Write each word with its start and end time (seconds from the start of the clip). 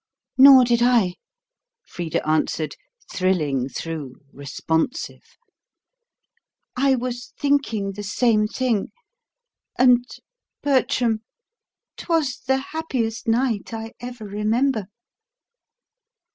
"Nor 0.35 0.63
did 0.63 0.81
I," 0.81 1.13
Frida 1.85 2.27
answered, 2.27 2.75
thrilling 3.13 3.69
through, 3.69 4.15
responsive. 4.33 5.21
"I 6.75 6.95
was 6.95 7.33
thinking 7.39 7.91
the 7.91 8.01
same 8.01 8.47
thing.... 8.47 8.87
And, 9.77 10.03
Bertram, 10.63 11.21
'twas 11.97 12.39
the 12.47 12.57
happiest 12.73 13.27
night 13.27 13.75
I 13.75 13.93
ever 14.01 14.25
remember." 14.25 14.87